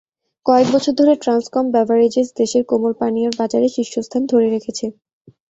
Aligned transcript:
কয়েক 0.45 0.67
বছর 0.73 0.93
ধরে 0.99 1.13
ট্রান্সকম 1.23 1.65
বেভারেজেস 1.73 2.27
দেশের 2.37 2.63
কোমল 2.69 2.93
পানীয়র 2.99 3.33
বাজারে 3.39 3.67
শীর্ষস্থান 3.75 4.21
ধরে 4.31 4.47
রেখেছে। 4.55 4.85